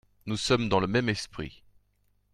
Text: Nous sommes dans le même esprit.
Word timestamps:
Nous 0.25 0.37
sommes 0.37 0.67
dans 0.67 0.79
le 0.79 0.87
même 0.87 1.09
esprit. 1.09 1.61